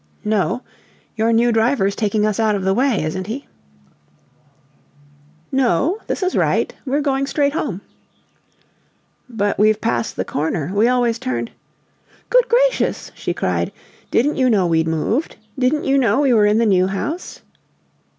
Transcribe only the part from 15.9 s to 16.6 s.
know we were in